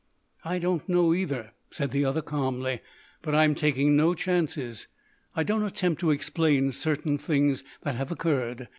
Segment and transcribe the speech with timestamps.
[0.43, 2.79] "I don't know either," said the other calmly,
[3.21, 4.87] "but I am taking no chances.
[5.35, 8.67] I don't attempt to explain certain things that have occurred.